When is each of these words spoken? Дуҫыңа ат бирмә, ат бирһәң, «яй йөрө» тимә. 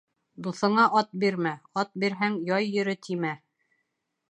Дуҫыңа 0.45 0.85
ат 1.01 1.11
бирмә, 1.25 1.51
ат 1.83 1.93
бирһәң, 2.05 2.41
«яй 2.55 2.67
йөрө» 2.73 2.99
тимә. 3.09 3.37